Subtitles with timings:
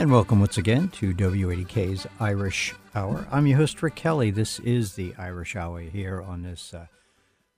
[0.00, 3.28] And welcome once again to WADK's Irish Hour.
[3.30, 4.30] I'm your host, Rick Kelly.
[4.30, 6.86] This is the Irish Hour here on this uh,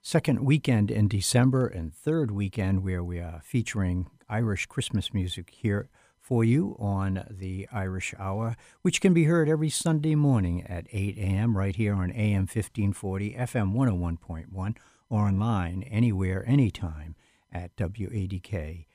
[0.01, 5.89] second weekend in December and third weekend where we are featuring Irish Christmas music here
[6.19, 11.17] for you on the Irish Hour, which can be heard every Sunday morning at 8
[11.19, 11.57] a.m.
[11.57, 14.77] right here on AM 1540, FM 101.1,
[15.09, 17.15] or online anywhere, anytime
[17.53, 18.87] at W80K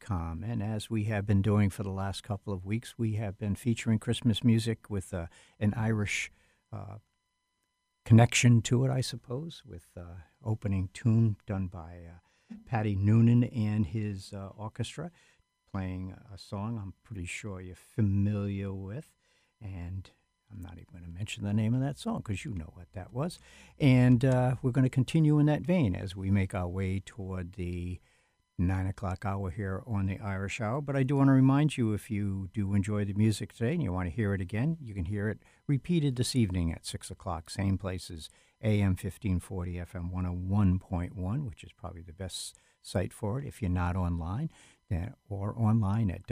[0.00, 0.42] com.
[0.42, 3.54] And as we have been doing for the last couple of weeks, we have been
[3.54, 5.26] featuring Christmas music with uh,
[5.60, 6.30] an Irish
[6.72, 6.98] uh,
[8.04, 13.86] connection to it, I suppose, with uh, opening tune done by uh, Paddy Noonan and
[13.86, 15.10] his uh, orchestra,
[15.70, 19.10] playing a song I'm pretty sure you're familiar with.
[19.60, 20.10] And
[20.52, 22.92] I'm not even going to mention the name of that song because you know what
[22.92, 23.38] that was.
[23.78, 27.54] And uh, we're going to continue in that vein as we make our way toward
[27.54, 28.00] the
[28.58, 30.80] nine o'clock hour here on the Irish Hour.
[30.80, 33.82] But I do want to remind you if you do enjoy the music today and
[33.82, 37.10] you want to hear it again, you can hear it repeated this evening at six
[37.10, 38.30] o'clock, same places,
[38.62, 43.96] AM 1540, FM 101.1, which is probably the best site for it if you're not
[43.96, 44.50] online,
[45.28, 46.26] or online at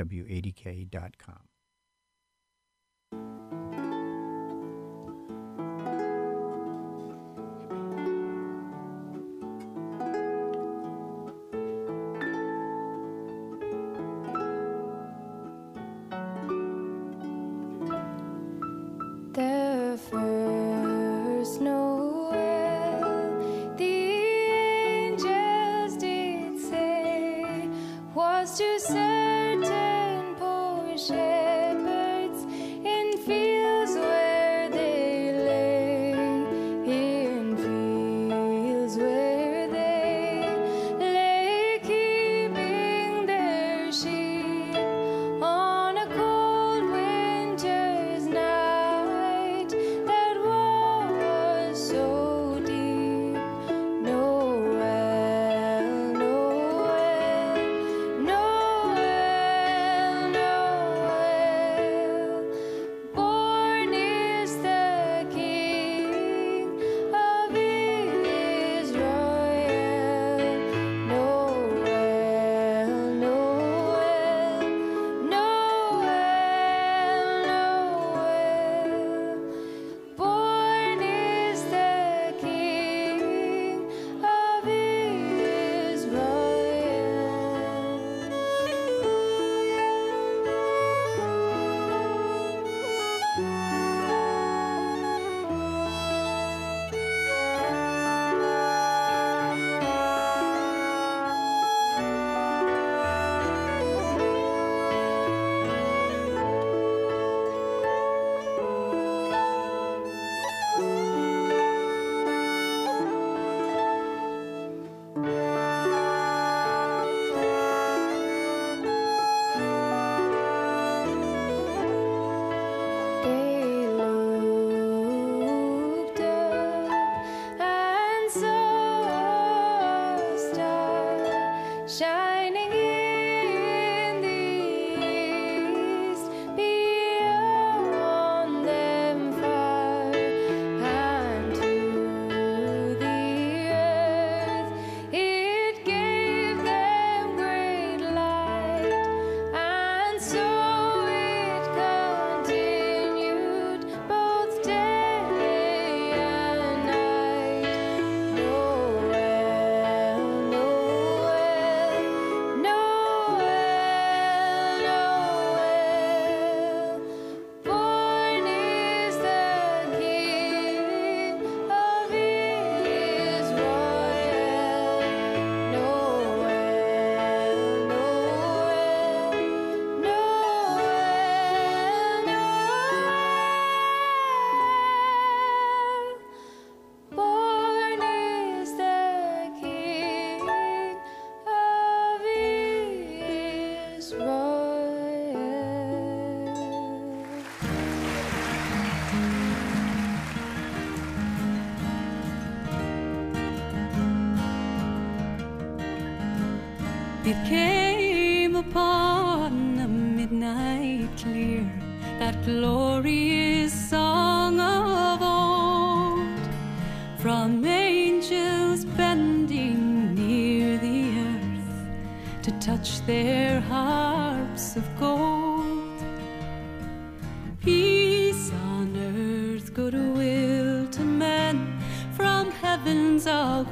[28.42, 28.94] wadk.com.
[28.94, 29.31] that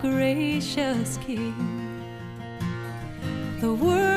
[0.00, 1.54] gracious King.
[3.60, 4.09] The world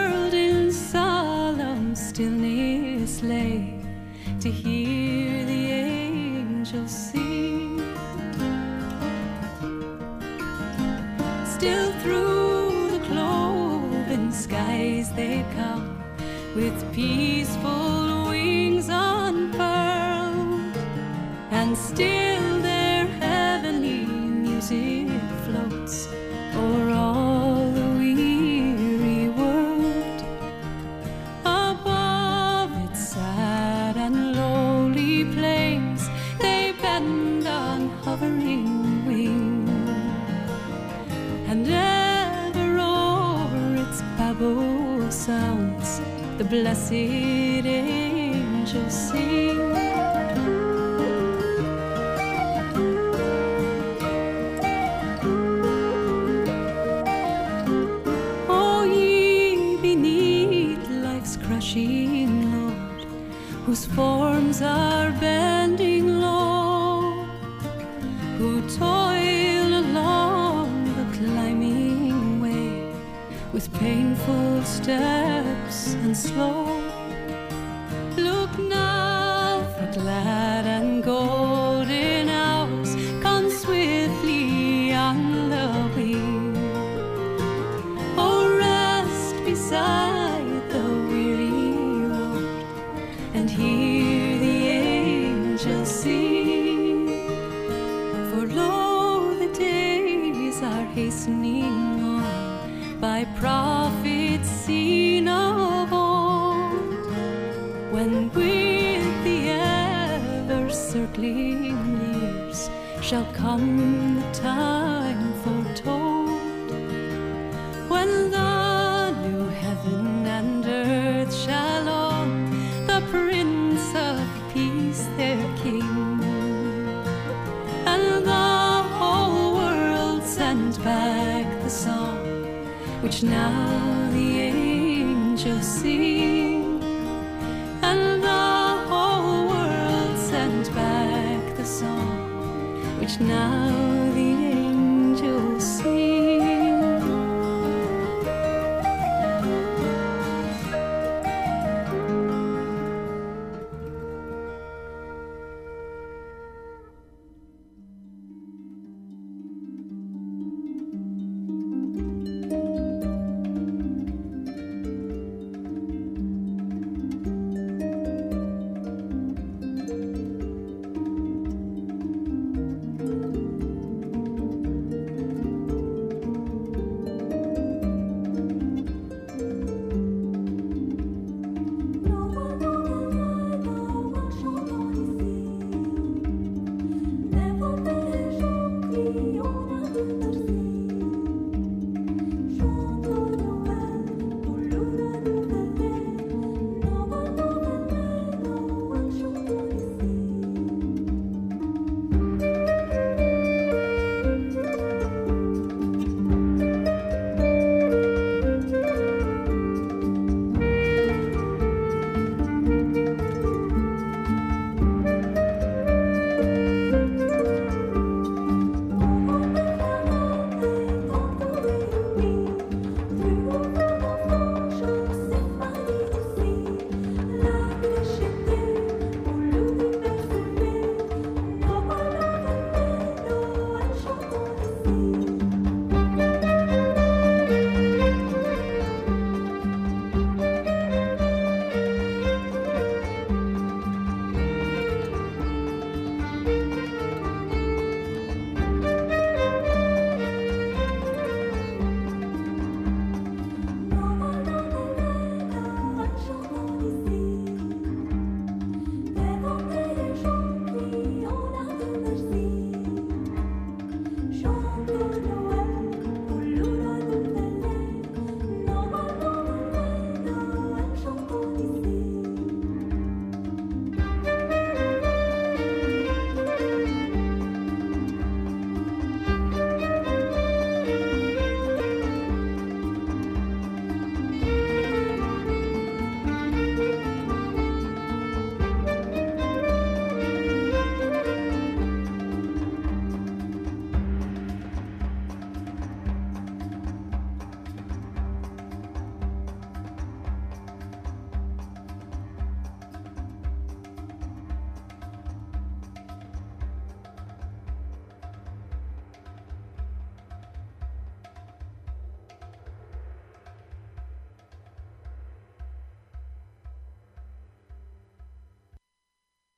[46.61, 47.42] the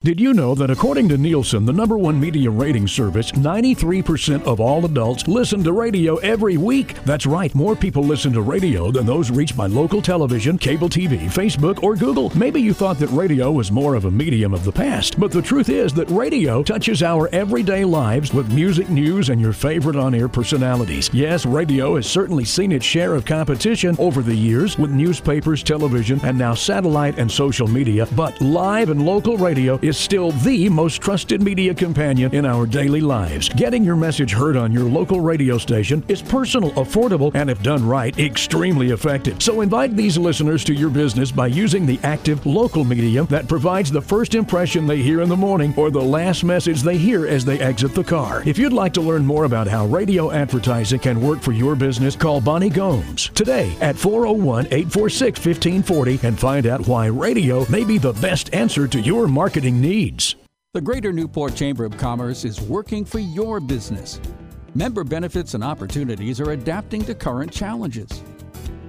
[0.05, 4.59] Did you know that according to Nielsen, the number one media rating service, 93% of
[4.59, 6.93] all adults listen to radio every week?
[7.05, 11.21] That's right, more people listen to radio than those reached by local television, cable TV,
[11.21, 12.31] Facebook, or Google.
[12.37, 15.41] Maybe you thought that radio was more of a medium of the past, but the
[15.41, 20.13] truth is that radio touches our everyday lives with music, news, and your favorite on
[20.13, 21.09] air personalities.
[21.13, 26.19] Yes, radio has certainly seen its share of competition over the years with newspapers, television,
[26.23, 31.01] and now satellite and social media, but live and local radio is still the most
[31.01, 33.49] trusted media companion in our daily lives.
[33.49, 37.85] Getting your message heard on your local radio station is personal, affordable, and if done
[37.85, 39.41] right, extremely effective.
[39.41, 43.91] So invite these listeners to your business by using the active local medium that provides
[43.91, 47.45] the first impression they hear in the morning or the last message they hear as
[47.45, 48.43] they exit the car.
[48.45, 52.15] If you'd like to learn more about how radio advertising can work for your business,
[52.15, 57.97] call Bonnie Gomes today at 401 846 1540 and find out why radio may be
[57.97, 60.35] the best answer to your marketing needs.
[60.73, 64.19] The Greater Newport Chamber of Commerce is working for your business.
[64.73, 68.09] Member benefits and opportunities are adapting to current challenges.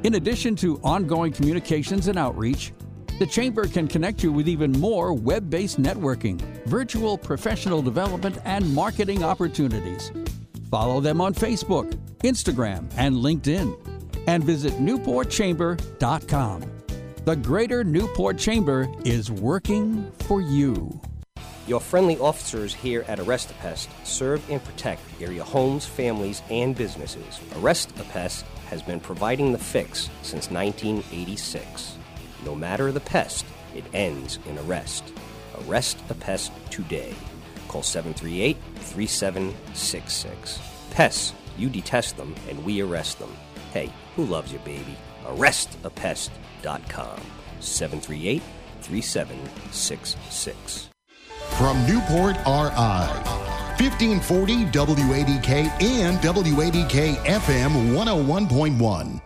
[0.03, 2.73] In addition to ongoing communications and outreach,
[3.19, 8.75] the Chamber can connect you with even more web based networking, virtual professional development, and
[8.75, 10.11] marketing opportunities.
[10.71, 13.79] Follow them on Facebook, Instagram, and LinkedIn,
[14.27, 16.76] and visit newportchamber.com.
[17.27, 21.01] The Greater Newport Chamber is working for you.
[21.67, 26.77] Your friendly officers here at Arrest a Pest serve and protect area homes, families, and
[26.77, 27.41] businesses.
[27.57, 31.97] Arrest a Pest has been providing the fix since 1986.
[32.45, 35.13] No matter the pest, it ends in arrest.
[35.67, 37.13] Arrest a pest today.
[37.67, 40.61] Call 738 3766.
[40.93, 43.37] Pests, you detest them and we arrest them.
[43.73, 44.97] Hey, who loves you, baby?
[46.67, 47.21] ArrestApest.com.
[47.61, 48.43] 738
[48.83, 50.91] 3766.
[51.59, 53.07] From Newport, RI.
[53.79, 59.21] 1540 WADK and WADK FM 101.1.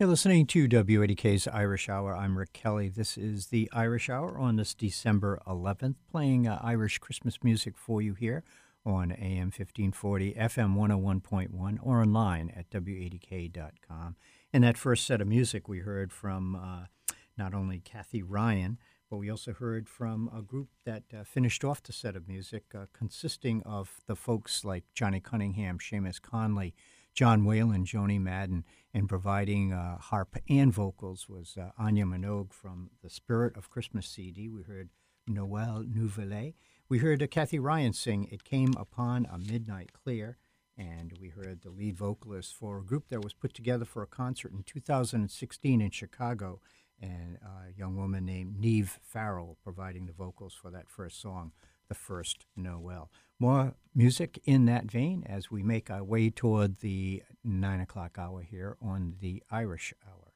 [0.00, 2.16] You're listening to WADK's Irish Hour.
[2.16, 2.88] I'm Rick Kelly.
[2.88, 8.02] This is the Irish Hour on this December 11th, playing uh, Irish Christmas music for
[8.02, 8.42] you here
[8.84, 14.16] on AM 1540, FM 101.1, or online at WADK.com.
[14.54, 18.78] In that first set of music, we heard from uh, not only Kathy Ryan,
[19.10, 22.66] but we also heard from a group that uh, finished off the set of music,
[22.72, 26.72] uh, consisting of the folks like Johnny Cunningham, Seamus Conley,
[27.14, 32.90] John Whelan, Joanie Madden, and providing uh, harp and vocals was uh, Áine Minogue from
[33.02, 34.48] the Spirit of Christmas CD.
[34.48, 34.90] We heard
[35.26, 36.52] Noel Nouvelle.
[36.88, 40.38] We heard uh, Kathy Ryan sing It Came Upon a Midnight Clear.
[40.76, 44.08] And we heard the lead vocalist for a group that was put together for a
[44.08, 46.60] concert in 2016 in Chicago
[47.00, 51.52] and a young woman named Neve Farrell providing the vocals for that first song,
[51.88, 53.10] The First Noel.
[53.38, 58.42] More music in that vein as we make our way toward the 9 o'clock hour
[58.42, 60.33] here on the Irish Hour.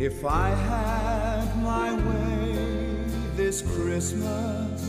[0.00, 2.56] If I had my way
[3.36, 4.80] this Christmas,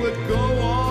[0.00, 0.87] would go on.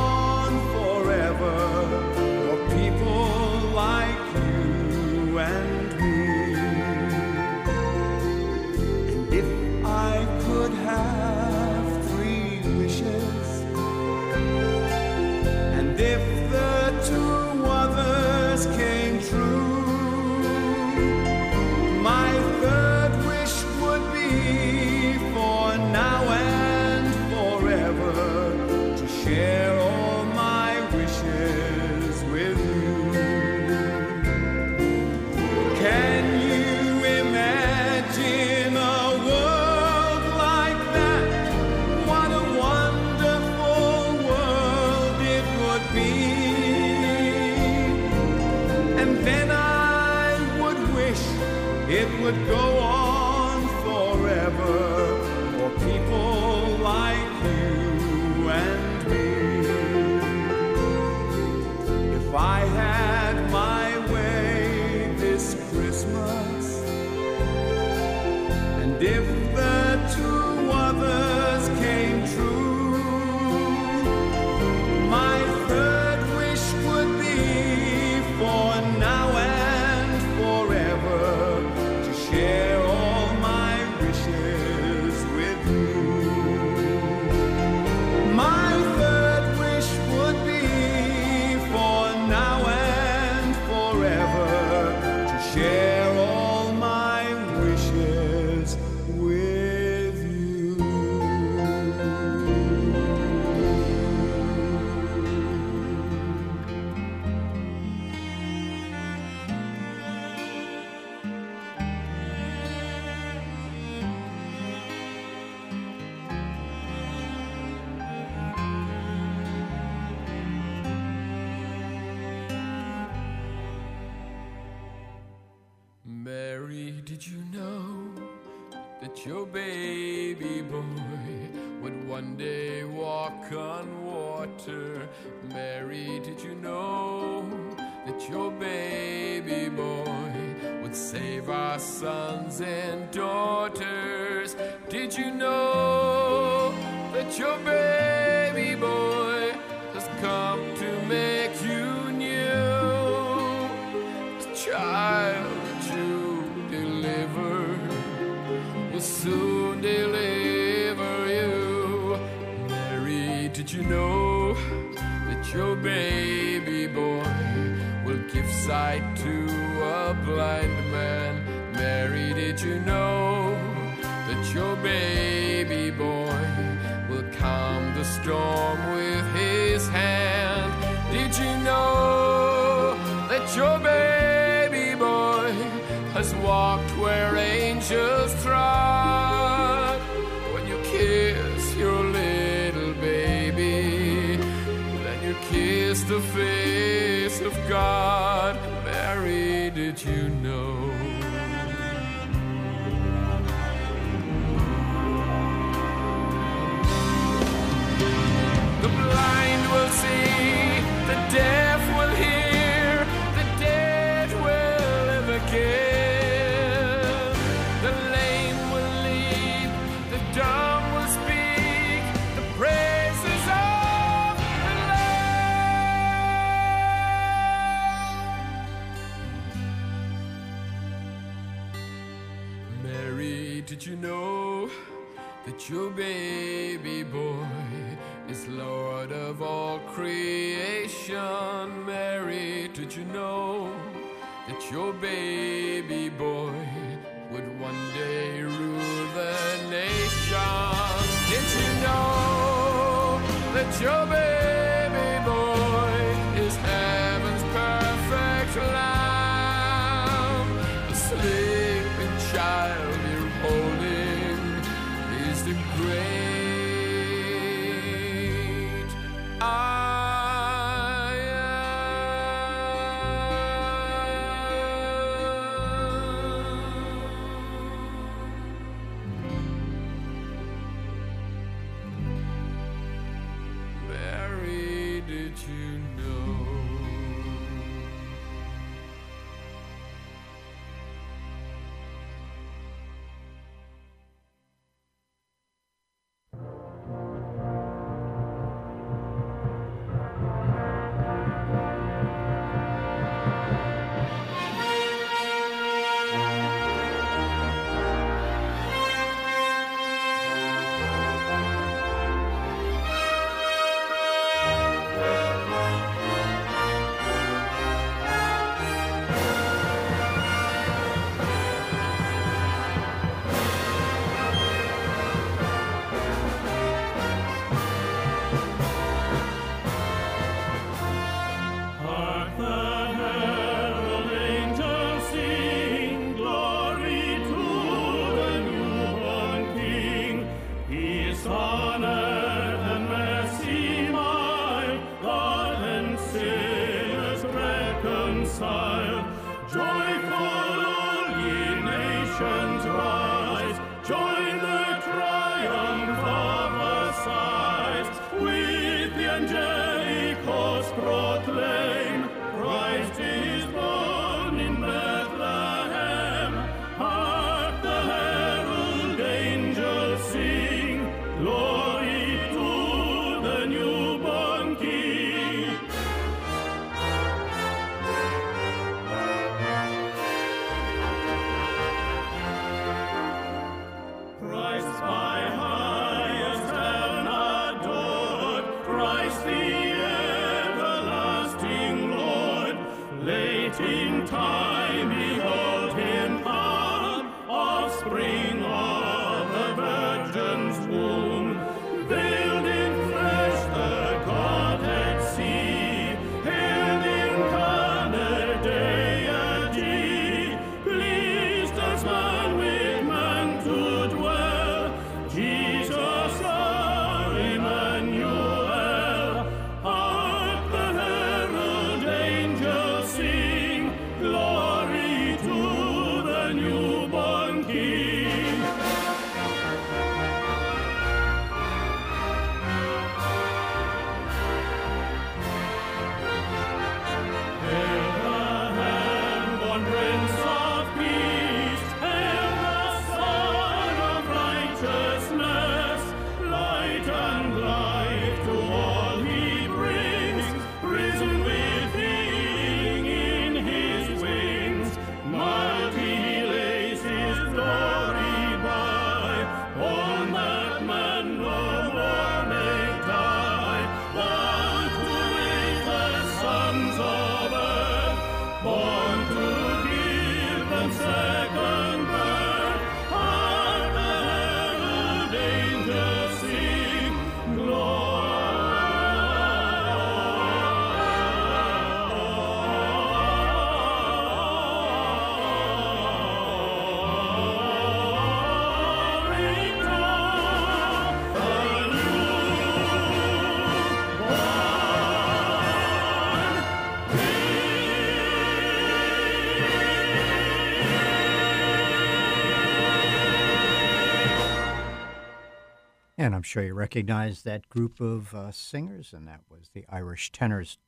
[505.99, 510.11] And I'm sure you recognize that group of uh, singers, and that was the Irish
[510.11, 510.59] tenors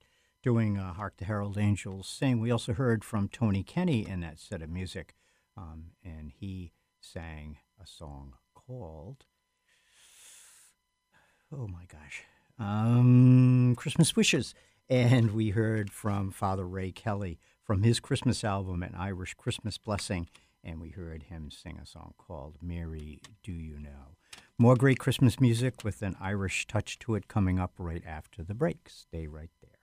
[0.42, 2.40] doing uh, Hark the Herald Angels Sing.
[2.40, 5.14] We also heard from Tony Kenny in that set of music,
[5.56, 9.26] um, and he sang a song called,
[11.54, 12.24] oh my gosh,
[12.58, 14.56] um, Christmas Wishes.
[14.90, 20.28] And we heard from Father Ray Kelly from his Christmas album, An Irish Christmas Blessing,
[20.64, 24.18] and we heard him sing a song called Mary Do You Know.
[24.62, 28.54] More great Christmas music with an Irish touch to it coming up right after the
[28.54, 28.90] break.
[28.90, 29.78] Stay right there.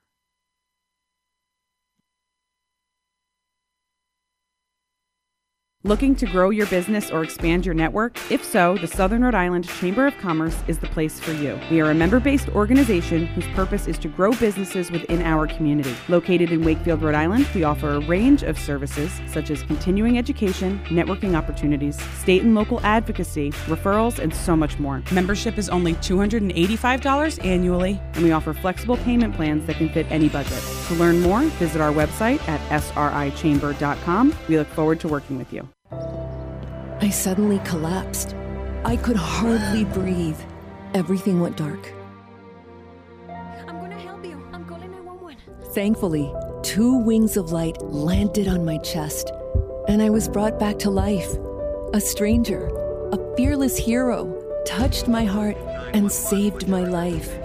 [5.86, 8.18] Looking to grow your business or expand your network?
[8.28, 11.60] If so, the Southern Rhode Island Chamber of Commerce is the place for you.
[11.70, 15.94] We are a member based organization whose purpose is to grow businesses within our community.
[16.08, 20.80] Located in Wakefield, Rhode Island, we offer a range of services such as continuing education,
[20.86, 25.04] networking opportunities, state and local advocacy, referrals, and so much more.
[25.12, 30.28] Membership is only $285 annually, and we offer flexible payment plans that can fit any
[30.28, 30.60] budget.
[30.88, 34.34] To learn more, visit our website at srichamber.com.
[34.48, 35.68] We look forward to working with you.
[35.92, 38.34] I suddenly collapsed.
[38.84, 40.38] I could hardly breathe.
[40.94, 41.92] Everything went dark.
[43.28, 44.42] I'm gonna help you.
[44.52, 45.36] I'm calling 911.
[45.72, 49.30] Thankfully, two wings of light landed on my chest,
[49.88, 51.36] and I was brought back to life.
[51.94, 52.66] A stranger,
[53.12, 55.56] a fearless hero, touched my heart
[55.92, 57.38] and saved my life.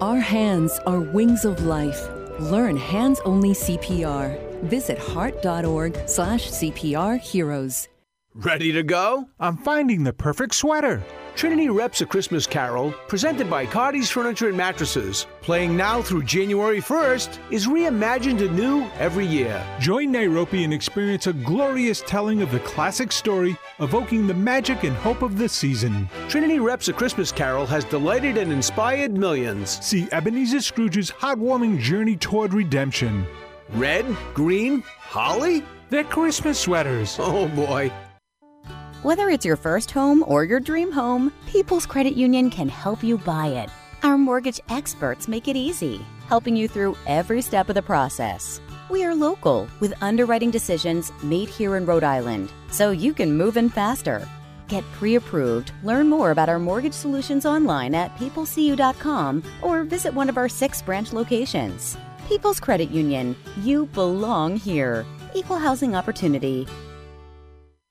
[0.00, 2.08] Our hands are wings of life.
[2.38, 4.47] Learn hands-only CPR.
[4.64, 7.88] Visit heart.org slash CPR heroes.
[8.34, 9.28] Ready to go?
[9.40, 11.02] I'm finding the perfect sweater.
[11.34, 16.80] Trinity Reps a Christmas Carol, presented by Cardi's Furniture and Mattresses, playing now through January
[16.80, 19.64] 1st, is reimagined anew every year.
[19.80, 24.96] Join Nairobi and experience a glorious telling of the classic story, evoking the magic and
[24.96, 26.08] hope of the season.
[26.28, 29.84] Trinity Reps a Christmas Carol has delighted and inspired millions.
[29.84, 33.26] See Ebenezer Scrooge's heartwarming journey toward redemption.
[33.70, 35.62] Red, green, holly?
[35.90, 37.16] They're Christmas sweaters.
[37.18, 37.92] Oh boy.
[39.02, 43.18] Whether it's your first home or your dream home, People's Credit Union can help you
[43.18, 43.70] buy it.
[44.02, 48.60] Our mortgage experts make it easy, helping you through every step of the process.
[48.90, 53.56] We are local with underwriting decisions made here in Rhode Island, so you can move
[53.56, 54.26] in faster.
[54.66, 60.28] Get pre approved, learn more about our mortgage solutions online at peoplecu.com or visit one
[60.28, 61.96] of our six branch locations.
[62.28, 65.06] People's Credit Union, you belong here.
[65.34, 66.66] Equal housing opportunity.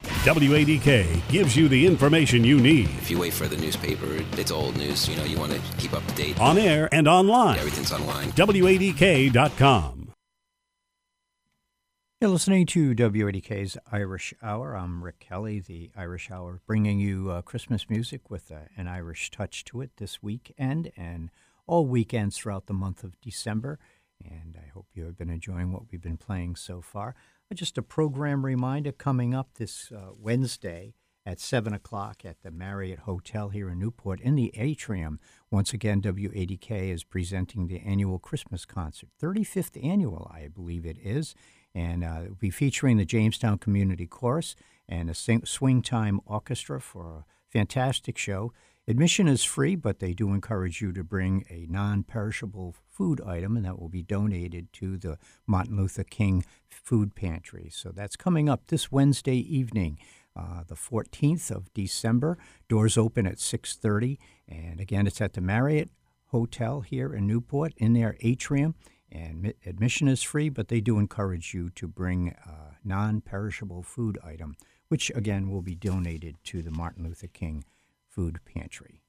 [0.04, 2.86] WADK gives you the information you need.
[3.00, 5.10] If you wait for the newspaper, it's old news.
[5.10, 6.40] You know, you want to keep up to date.
[6.40, 7.58] On air and online.
[7.58, 8.32] Everything's online.
[8.34, 10.14] WADK.com.
[12.22, 14.76] You're listening to WADK's Irish Hour.
[14.76, 19.32] I'm Rick Kelly, the Irish Hour, bringing you uh, Christmas music with uh, an Irish
[19.32, 21.32] touch to it this weekend and
[21.68, 23.78] all weekends throughout the month of December.
[24.24, 27.16] And I hope you have been enjoying what we've been playing so far.
[27.54, 30.94] Just a program reminder coming up this uh, Wednesday
[31.28, 35.20] at 7 o'clock at the Marriott Hotel here in Newport in the atrium.
[35.52, 41.36] Once again, WADK is presenting the annual Christmas concert, 35th annual, I believe it is.
[41.76, 44.56] And uh, we'll be featuring the Jamestown Community Chorus
[44.88, 48.54] and a Swing Time Orchestra for a fantastic show.
[48.90, 53.58] Admission is free, but they do encourage you to bring a non perishable food item,
[53.58, 57.70] and that will be donated to the Martin Luther King Food Pantry.
[57.70, 60.00] So that's coming up this Wednesday evening.
[60.38, 62.38] Uh, the 14th of December.
[62.70, 65.90] Doors open at 6:30, and again, it's at the Marriott
[66.28, 68.74] Hotel here in Newport in their atrium.
[69.12, 74.56] And admission is free, but they do encourage you to bring a non-perishable food item,
[74.88, 77.66] which again will be donated to the Martin Luther King
[78.18, 79.04] Food Pantry.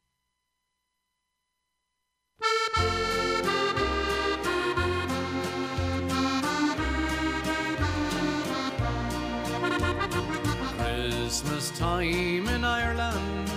[10.76, 13.50] Christmas time in Ireland,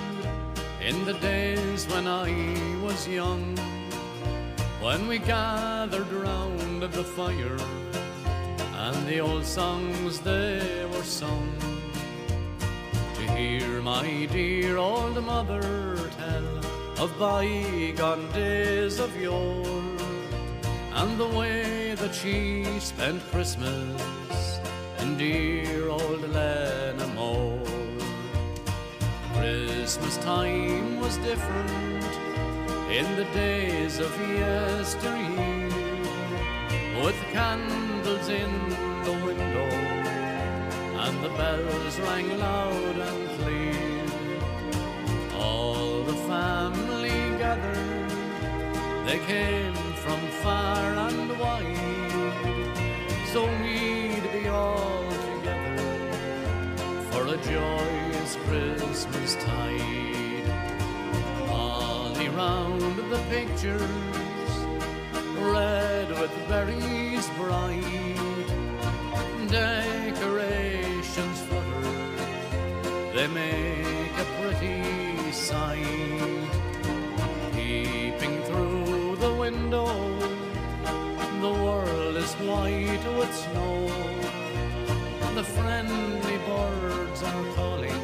[0.82, 2.32] in the days when I
[2.82, 3.58] was young,
[4.80, 7.58] when we gathered round the fire
[8.86, 11.52] and the old songs they were sung
[13.36, 15.62] hear my dear old mother
[16.18, 19.98] tell of bygone days of yore
[20.94, 24.60] and the way that she spent Christmas
[25.00, 27.68] in dear old Lenamore.
[29.34, 32.04] Christmas time was different
[32.92, 35.70] in the days of yesteryear
[37.04, 38.52] with candles in
[39.06, 40.01] the window
[41.04, 44.06] and the bells rang loud and clear.
[45.36, 48.12] All the family gathered,
[49.08, 52.36] They came from far and wide,
[53.34, 55.90] so we'd be all together
[57.10, 60.48] for a joyous Christmas tide.
[61.48, 64.54] Holly round the pictures,
[65.54, 68.31] red with berries bright,
[69.48, 71.90] decorations flutter,
[73.16, 76.50] they make a pretty sight.
[77.54, 79.88] Peeping through the window,
[81.42, 83.88] the world is white with snow.
[85.36, 88.02] The friendly birds are calling,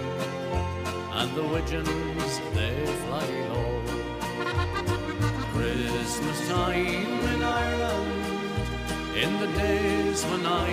[1.14, 3.82] and the widgeons they fly low.
[5.54, 8.17] Christmas time in Ireland,
[9.18, 10.70] in the days when I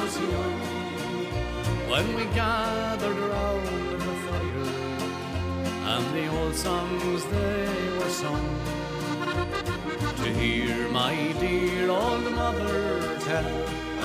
[0.00, 0.60] was young,
[1.90, 4.68] when we gathered round the fire,
[5.92, 7.66] and the old songs they
[7.98, 8.48] were sung.
[10.22, 13.52] To hear my dear old mother tell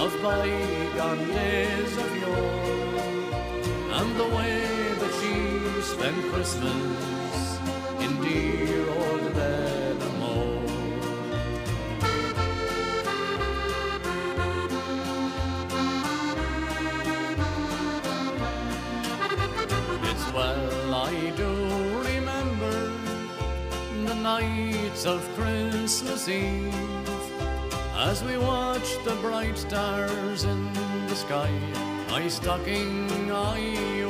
[0.03, 2.65] of bygone days of yore,
[3.99, 4.61] and the way
[5.01, 5.35] that she
[5.93, 7.59] spent Christmas
[7.99, 9.64] in dear old Benamore.
[24.25, 26.73] Nights of Christmas Eve
[27.93, 30.73] as we watched the bright stars in
[31.05, 31.51] the sky.
[32.09, 33.59] My stocking I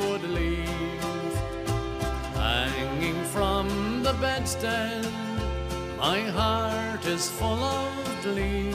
[0.00, 1.34] would leave
[2.32, 3.68] hanging from
[4.02, 5.06] the bedstead.
[5.98, 8.72] My heart is full of glee,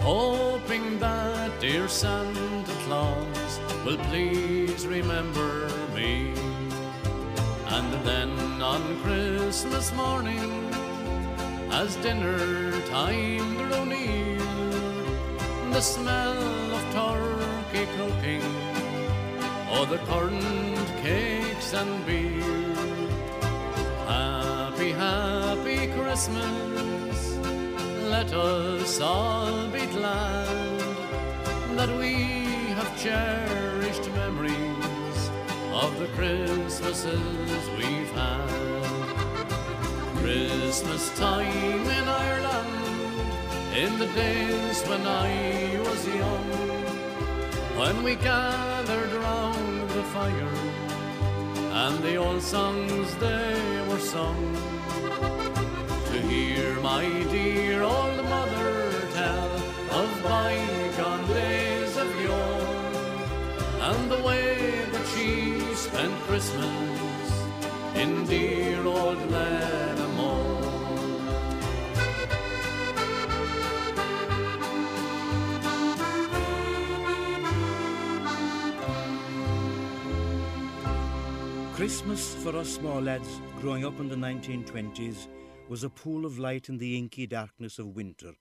[0.00, 6.34] hoping that dear Santa Claus will please remember me.
[7.78, 10.50] And then on Christmas morning,
[11.70, 14.38] as dinner time drew near,
[15.70, 18.42] the smell of turkey cooking,
[19.70, 22.74] oh, the corned cakes and beer.
[24.08, 27.36] Happy, happy Christmas,
[28.10, 30.80] let us all be glad
[31.78, 32.12] that we
[32.74, 34.77] have cherished memories
[35.80, 38.48] of the Christmases we've had.
[40.16, 43.22] Christmas time in Ireland,
[43.76, 46.48] in the days when I was young,
[47.78, 50.56] when we gathered round the fire,
[51.84, 54.56] and the old songs they were sung.
[56.10, 59.52] To hear my dear old mother tell
[60.00, 62.66] of bygone days of yore,
[63.88, 65.47] and the way that she
[65.88, 67.28] spent Christmas
[67.94, 70.68] in dear old Lenamore.
[81.74, 85.28] Christmas for us small lads growing up in the 1920s
[85.68, 88.32] was a pool of light in the inky darkness of winter,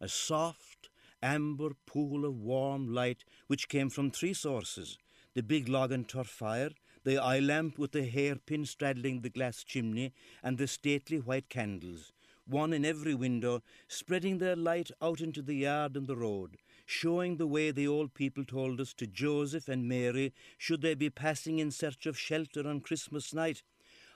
[0.00, 0.90] a soft,
[1.22, 4.98] amber pool of warm light which came from three sources
[5.34, 6.70] the big log and turf fire,
[7.04, 12.12] the eye lamp with the hairpin straddling the glass chimney, and the stately white candles,
[12.46, 17.36] one in every window, spreading their light out into the yard and the road, showing
[17.36, 21.58] the way the old people told us to Joseph and Mary should they be passing
[21.58, 23.62] in search of shelter on Christmas night.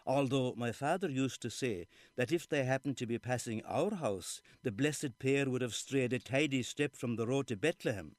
[0.06, 4.42] Although my father used to say that if they happened to be passing our house,
[4.62, 8.16] the blessed pair would have strayed a tidy step from the road to Bethlehem.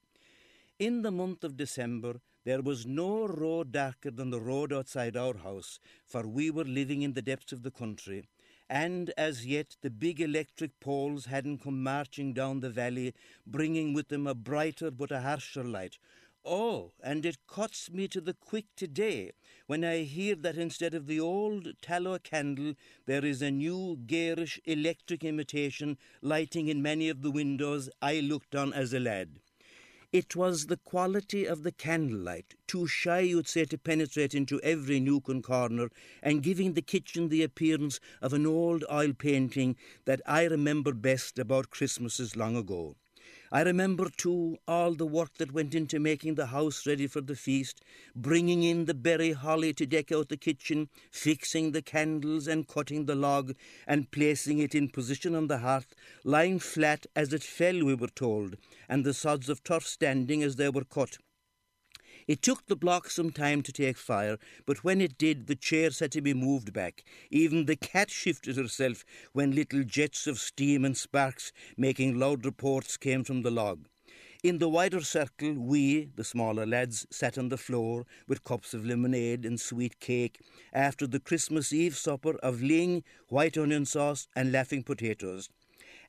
[0.78, 2.16] In the month of December,
[2.46, 7.02] there was no road darker than the road outside our house, for we were living
[7.02, 8.22] in the depths of the country,
[8.70, 13.12] and as yet the big electric poles hadn't come marching down the valley,
[13.44, 15.98] bringing with them a brighter but a harsher light.
[16.44, 19.32] Oh, and it cuts me to the quick today
[19.66, 22.74] when I hear that instead of the old tallow candle,
[23.06, 28.54] there is a new garish electric imitation lighting in many of the windows I looked
[28.54, 29.40] on as a lad.
[30.12, 35.00] It was the quality of the candlelight, too shy, you'd say, to penetrate into every
[35.00, 35.90] nook and corner,
[36.22, 41.38] and giving the kitchen the appearance of an old oil painting that I remember best
[41.38, 42.96] about Christmases long ago.
[43.56, 47.34] I remember, too, all the work that went into making the house ready for the
[47.34, 47.80] feast,
[48.14, 53.06] bringing in the berry holly to deck out the kitchen, fixing the candles and cutting
[53.06, 53.54] the log,
[53.86, 58.08] and placing it in position on the hearth, lying flat as it fell, we were
[58.08, 58.58] told,
[58.90, 61.16] and the sods of turf standing as they were cut.
[62.26, 66.00] It took the block some time to take fire, but when it did, the chairs
[66.00, 67.04] had to be moved back.
[67.30, 72.96] Even the cat shifted herself when little jets of steam and sparks making loud reports
[72.96, 73.86] came from the log.
[74.42, 78.84] In the wider circle, we, the smaller lads, sat on the floor with cups of
[78.84, 80.40] lemonade and sweet cake
[80.72, 85.48] after the Christmas Eve supper of ling, white onion sauce, and laughing potatoes.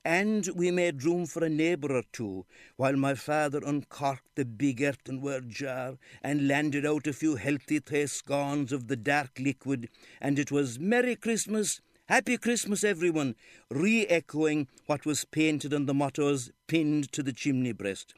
[0.04, 2.46] And we made room for a neighbour or two,
[2.76, 8.06] while my father uncorked the big earthenware jar and landed out a few healthy three
[8.06, 9.88] scones of the dark liquid,
[10.20, 13.34] and it was Merry Christmas, Happy Christmas, everyone,
[13.70, 18.14] re echoing what was painted on the mottos pinned to the chimney breast.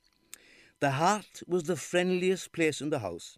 [0.79, 3.37] The hearth was the friendliest place in the house,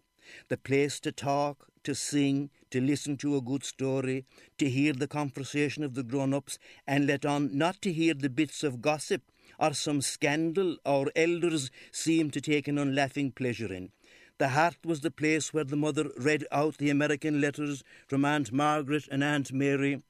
[0.49, 4.25] the place to talk, to sing, to listen to a good story,
[4.57, 6.57] to hear the conversation of the grown ups,
[6.87, 9.21] and let on not to hear the bits of gossip
[9.59, 13.91] or some scandal our elders seemed to take an unlaughing pleasure in.
[14.39, 18.51] The hearth was the place where the mother read out the American letters from Aunt
[18.51, 20.01] Margaret and Aunt Mary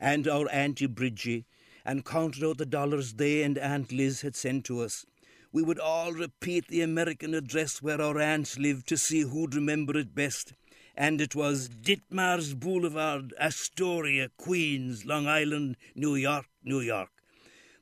[0.00, 1.44] and our Auntie Bridgie,
[1.84, 5.06] and counted out the dollars they and Aunt Liz had sent to us.
[5.52, 9.96] We would all repeat the American address where our aunts lived to see who'd remember
[9.96, 10.54] it best.
[10.94, 17.10] And it was Ditmars Boulevard, Astoria, Queens, Long Island, New York, New York.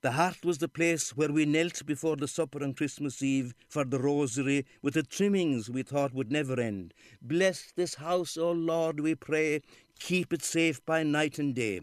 [0.02, 3.84] The hearth was the place where we knelt before the supper on Christmas Eve for
[3.84, 6.94] the rosary with the trimmings we thought would never end.
[7.20, 9.60] Bless this house, O Lord, we pray.
[9.98, 11.82] Keep it safe by night and day.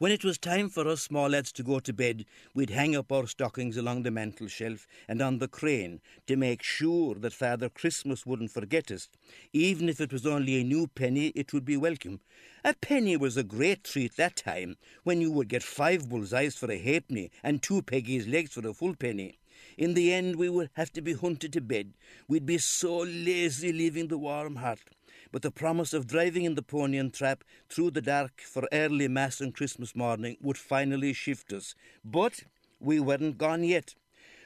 [0.00, 2.24] When it was time for us small lads to go to bed,
[2.54, 6.62] we'd hang up our stockings along the mantel shelf and on the crane to make
[6.62, 9.10] sure that Father Christmas wouldn't forget us.
[9.52, 12.20] Even if it was only a new penny, it would be welcome.
[12.64, 16.56] A penny was a great treat that time, when you would get five bull's eyes
[16.56, 19.38] for a halfpenny and two Peggy's legs for a full penny.
[19.76, 21.92] In the end, we would have to be hunted to bed.
[22.26, 24.86] We'd be so lazy leaving the warm hearth
[25.32, 29.08] but the promise of driving in the pony and trap through the dark for early
[29.08, 31.74] Mass on Christmas morning would finally shift us.
[32.04, 32.44] But
[32.80, 33.94] we weren't gone yet.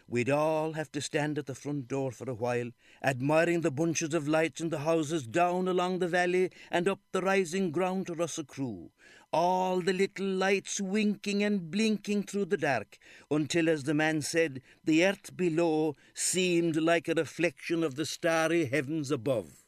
[0.07, 2.71] We'd all have to stand at the front door for a while,
[3.03, 7.23] admiring the bunches of lights in the houses down along the valley and up the
[7.23, 8.91] rising ground to Russell Crew.
[9.33, 12.99] All the little lights winking and blinking through the dark,
[13.31, 18.67] until, as the man said, the earth below seemed like a reflection of the starry
[18.67, 19.64] heavens above.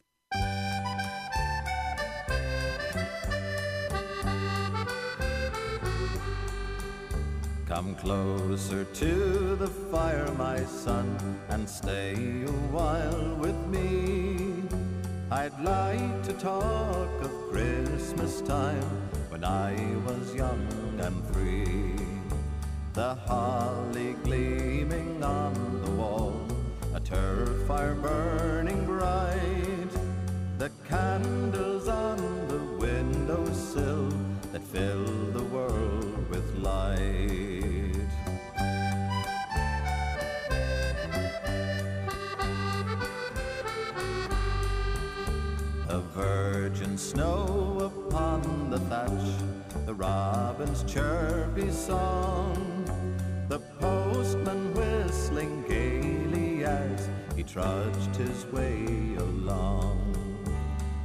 [7.77, 14.63] Come closer to the fire, my son, and stay a while with me.
[15.31, 18.89] I'd like to talk of Christmas time
[19.29, 19.75] when I
[20.07, 20.67] was young
[20.99, 21.97] and free.
[22.95, 25.53] The holly gleaming on
[25.85, 26.47] the wall,
[26.95, 29.93] a turf fire burning bright,
[30.57, 32.17] the candles on
[32.49, 34.09] the windowsill
[34.53, 35.06] that fill
[46.97, 49.11] snow upon the thatch,
[49.85, 52.57] the robin's chirpy song,
[53.49, 60.15] the postman whistling gaily as he trudged his way along.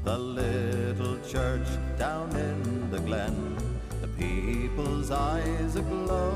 [0.06, 1.68] The little church
[1.98, 3.58] down in the glen,
[4.00, 6.36] the people's eyes aglow,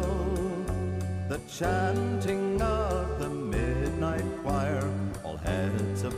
[1.30, 4.84] the chanting of the midnight choir,
[5.24, 6.10] all heads a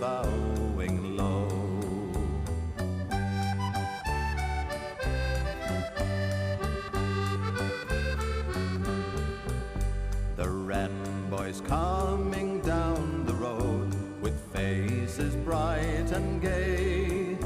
[15.48, 17.38] bright and gay.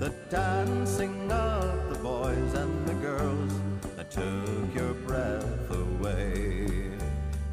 [0.00, 3.52] The dancing of the boys and the girls
[3.94, 6.66] that took your breath away.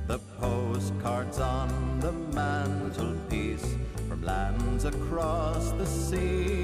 [0.07, 3.75] The postcards on the mantelpiece
[4.09, 6.62] from lands across the sea.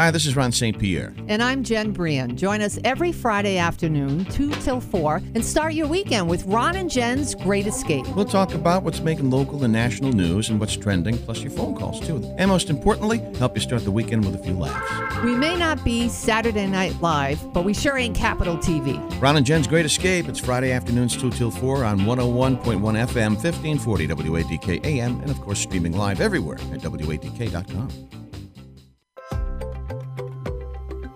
[0.00, 0.78] Hi, this is Ron St.
[0.78, 1.12] Pierre.
[1.28, 2.34] And I'm Jen Brian.
[2.34, 6.90] Join us every Friday afternoon, 2 till 4, and start your weekend with Ron and
[6.90, 8.08] Jen's Great Escape.
[8.16, 11.76] We'll talk about what's making local and national news and what's trending, plus your phone
[11.76, 12.24] calls, too.
[12.38, 15.22] And most importantly, help you start the weekend with a few laughs.
[15.22, 18.96] We may not be Saturday Night Live, but we sure ain't Capital TV.
[19.20, 20.28] Ron and Jen's Great Escape.
[20.28, 25.58] It's Friday afternoons, 2 till 4 on 101.1 FM, 1540 WADK AM, and of course,
[25.58, 28.29] streaming live everywhere at WADK.com.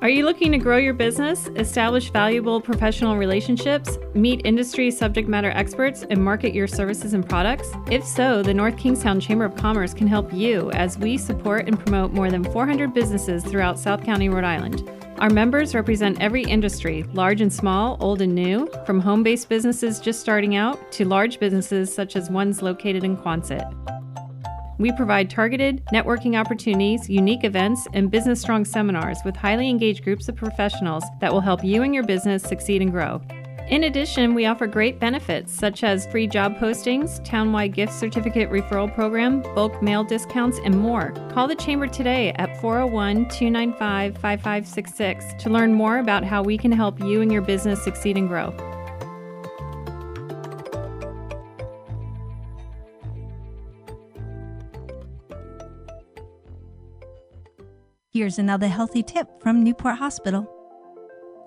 [0.04, 5.48] Are you looking to grow your business, establish valuable professional relationships, meet industry subject matter
[5.52, 7.70] experts, and market your services and products?
[7.90, 11.80] If so, the North Kingstown Chamber of Commerce can help you as we support and
[11.80, 14.86] promote more than 400 businesses throughout South County, Rhode Island.
[15.20, 20.00] Our members represent every industry, large and small, old and new, from home based businesses
[20.00, 23.72] just starting out to large businesses such as ones located in Quonset.
[24.78, 30.28] We provide targeted networking opportunities, unique events, and business strong seminars with highly engaged groups
[30.28, 33.20] of professionals that will help you and your business succeed and grow.
[33.68, 38.94] In addition, we offer great benefits such as free job postings, townwide gift certificate referral
[38.94, 41.12] program, bulk mail discounts, and more.
[41.32, 46.72] Call the Chamber today at 401 295 5566 to learn more about how we can
[46.72, 48.54] help you and your business succeed and grow.
[58.14, 60.48] Here's another healthy tip from Newport Hospital.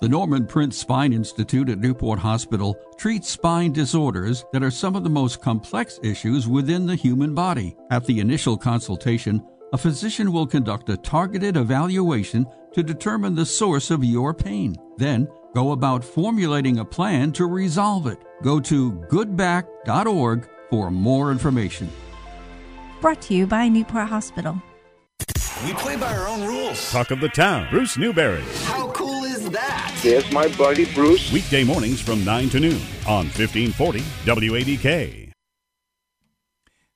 [0.02, 5.06] The Norman Prince Spine Institute at Newport Hospital treats spine disorders that are some of
[5.06, 7.78] the most complex issues within the human body.
[7.90, 9.42] At the initial consultation,
[9.72, 14.76] a physician will conduct a targeted evaluation to determine the source of your pain.
[14.98, 18.18] Then, go about formulating a plan to resolve it.
[18.44, 21.90] Go to goodback.org for more information.
[23.00, 24.62] Brought to you by Newport Hospital.
[25.66, 26.92] We play by our own rules.
[26.92, 28.44] Talk of the town, Bruce Newberry.
[28.66, 30.00] How cool is that?
[30.04, 31.32] There's my buddy Bruce.
[31.32, 35.32] Weekday mornings from 9 to noon on 1540 WADK.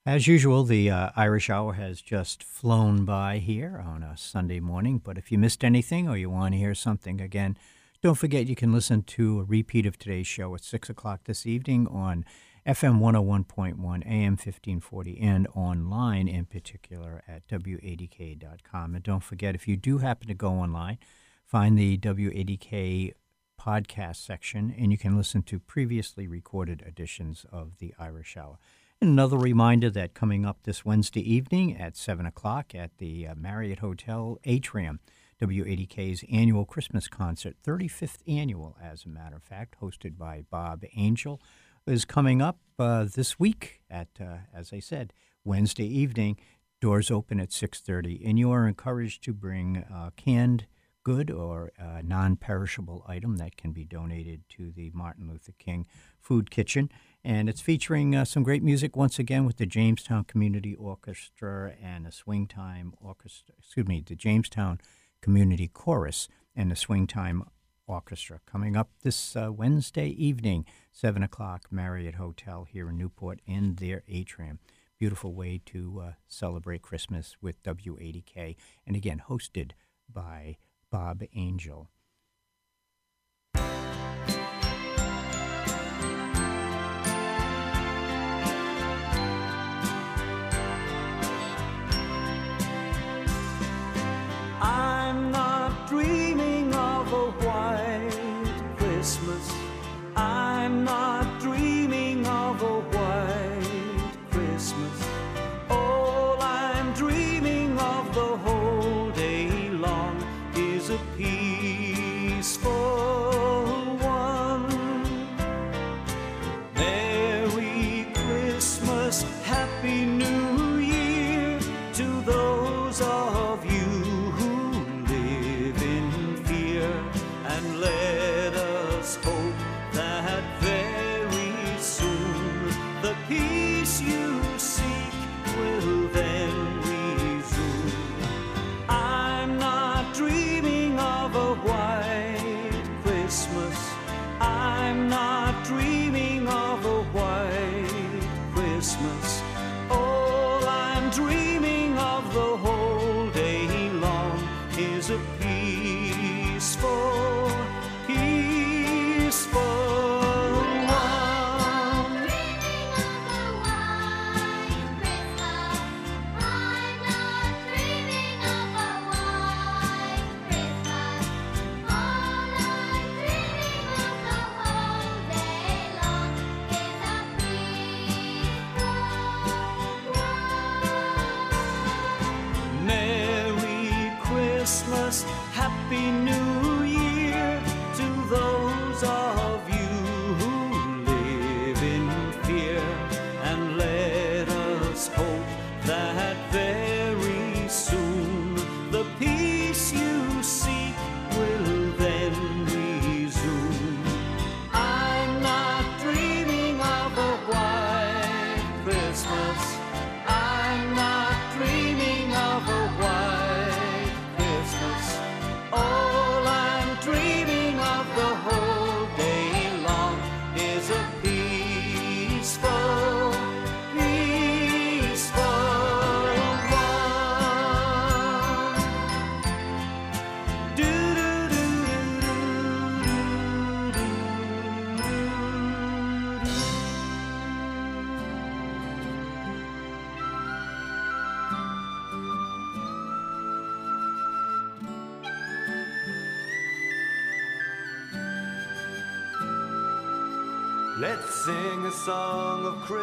[0.05, 4.99] As usual, the uh, Irish Hour has just flown by here on a Sunday morning.
[5.03, 7.57] But if you missed anything or you want to hear something again,
[8.03, 11.47] don't forget you can listen to a repeat of today's show at 6 o'clock this
[11.47, 12.25] evening on
[12.65, 13.73] FM 101.1,
[14.05, 18.93] AM 1540, and online in particular at WADK.com.
[18.93, 20.99] And don't forget, if you do happen to go online,
[21.43, 23.13] find the WADK
[23.59, 28.59] podcast section and you can listen to previously recorded editions of the Irish Hour.
[29.01, 33.35] And Another reminder that coming up this Wednesday evening at 7 o'clock at the uh,
[33.35, 34.99] Marriott Hotel Atrium,
[35.41, 41.41] WADK's annual Christmas concert, 35th annual, as a matter of fact, hosted by Bob Angel,
[41.87, 45.13] is coming up uh, this week at, uh, as I said,
[45.43, 46.37] Wednesday evening.
[46.79, 50.65] Doors open at 6:30, and you are encouraged to bring uh, canned
[51.03, 55.87] good or uh, non-perishable item that can be donated to the Martin Luther King
[56.19, 56.89] Food Kitchen.
[57.23, 62.05] And it's featuring uh, some great music once again with the Jamestown Community Orchestra and
[62.05, 63.55] the Swing Time Orchestra.
[63.59, 64.79] Excuse me, the Jamestown
[65.21, 67.43] Community Chorus and the Swing Time
[67.91, 73.75] Orchestra coming up this uh, Wednesday evening, 7 o'clock, Marriott Hotel here in Newport in
[73.75, 74.59] their atrium.
[74.97, 78.55] Beautiful way to uh, celebrate Christmas with WADK,
[78.87, 79.71] and again, hosted
[80.11, 80.57] by
[80.89, 81.89] Bob Angel.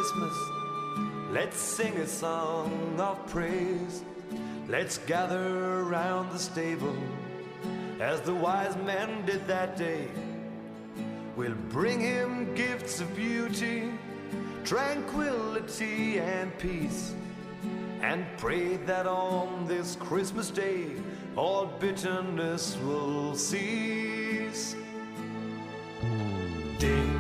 [0.01, 0.39] Christmas.
[1.33, 4.05] Let's sing a song of praise.
[4.69, 6.97] Let's gather around the stable
[7.99, 10.07] as the wise men did that day.
[11.35, 13.91] We'll bring him gifts of beauty,
[14.63, 17.13] tranquility, and peace.
[18.01, 20.93] And pray that on this Christmas day,
[21.35, 24.77] all bitterness will cease.
[26.79, 27.18] Ding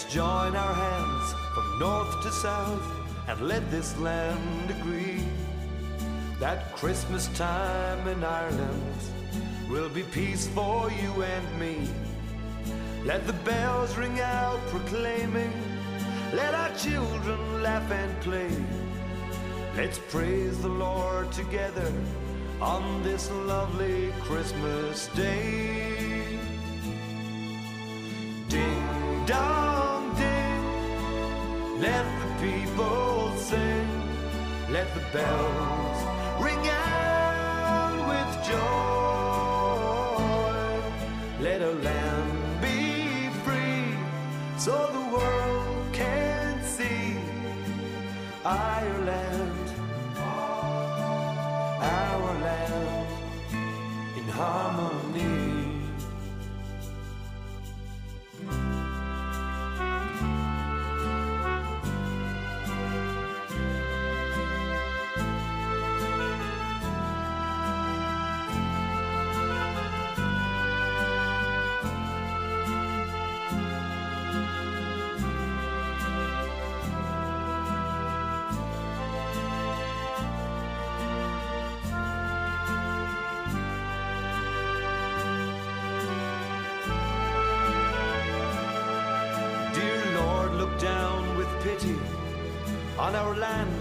[0.00, 2.82] Let's join our hands from north to south
[3.28, 5.22] and let this land agree
[6.38, 8.96] that Christmas time in Ireland
[9.68, 11.86] will be peace for you and me.
[13.04, 15.52] Let the bells ring out proclaiming,
[16.32, 18.56] let our children laugh and play.
[19.76, 21.92] Let's praise the Lord together
[22.58, 25.89] on this lovely Christmas day.
[35.12, 35.98] Bells
[36.40, 38.60] ring out with joy.
[41.42, 43.96] Let our land be free,
[44.56, 47.16] so the world can see
[48.44, 49.68] Ireland,
[51.80, 53.08] our land
[54.16, 55.49] in harmony.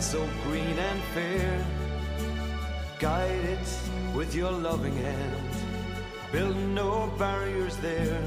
[0.02, 1.66] So green and fair.
[3.00, 3.80] Guide it
[4.16, 5.42] with your loving hand,
[6.32, 8.22] build no barriers there.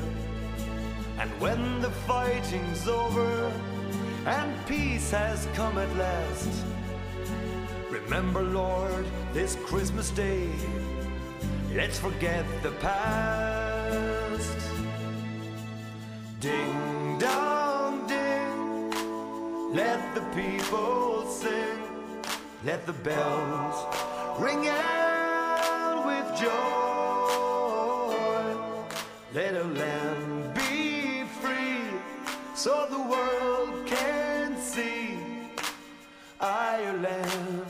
[1.18, 3.53] And when the fighting's over
[4.27, 6.64] and peace has come at last,
[7.91, 10.51] remember, Lord, this Christmas day,
[11.75, 14.59] let's forget the past.
[16.41, 18.91] Ding dong ding,
[19.73, 21.11] let the people
[22.64, 23.87] let the bells
[24.39, 26.53] ring out with joy.
[29.35, 31.85] Let our land be free,
[32.55, 35.18] so the world can see
[36.41, 37.66] Ireland,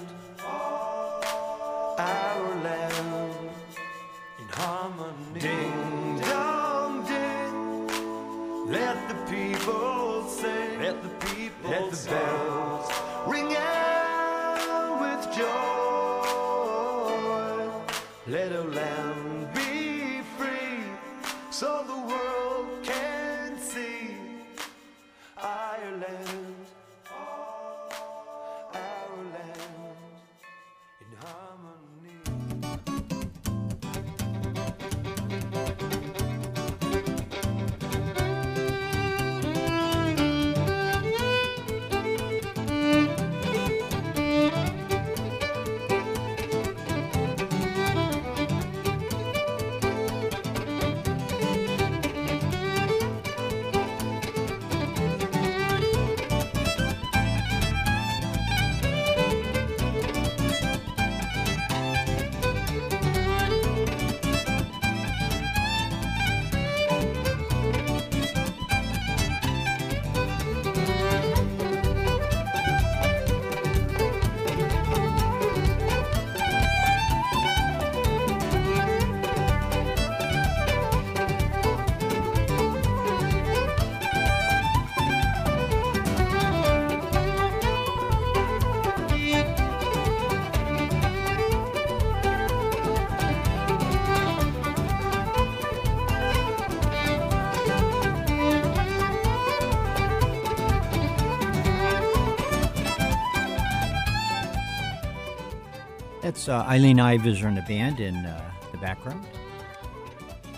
[106.23, 109.27] That's uh, Eileen Ivers and the band in uh, the background.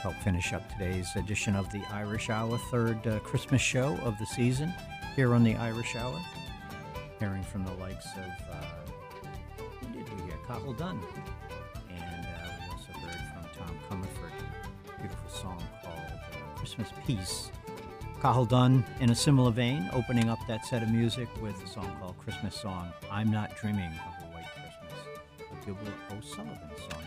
[0.03, 4.27] Help finish up today's edition of the Irish Hour, third uh, Christmas show of the
[4.27, 4.75] season
[5.17, 6.21] here on the Irish Hour.
[7.19, 10.37] Hearing from the likes of, uh, who did we hear?
[10.47, 11.01] Cathal Dunne.
[11.89, 17.51] And uh, we also heard from Tom Comerford, beautiful song called uh, Christmas Peace.
[18.21, 21.91] Cathal Dunne, in a similar vein, opening up that set of music with a song
[22.01, 23.93] called Christmas Song, I'm Not Dreaming
[25.65, 26.59] Gilbert O'Sullivan
[26.91, 27.03] song.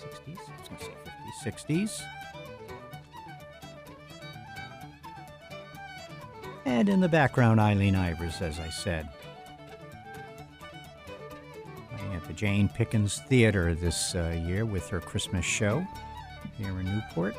[0.00, 0.92] 60s, I was to say
[1.44, 2.02] 50s, 60s.
[6.64, 9.08] And in the background, Eileen Ivers, as I said.
[11.90, 15.86] Playing at the Jane Pickens Theater this uh, year with her Christmas show
[16.56, 17.34] here in Newport.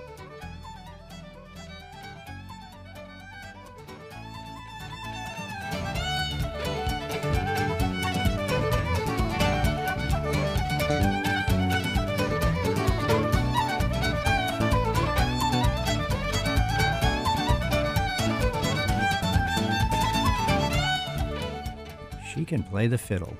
[22.79, 23.35] Play the fiddle.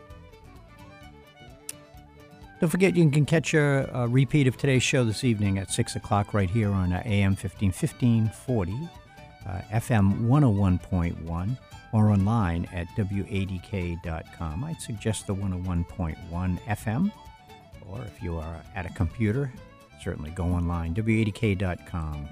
[2.59, 5.95] Don't forget, you can catch a, a repeat of today's show this evening at 6
[5.95, 8.89] o'clock right here on uh, AM 151540,
[9.47, 11.57] uh, FM 101.1,
[11.93, 14.65] or online at WADK.com.
[14.65, 16.17] I'd suggest the 101.1
[16.63, 17.09] FM,
[17.87, 19.53] or if you are at a computer,
[20.03, 22.27] certainly go online, WADK.com.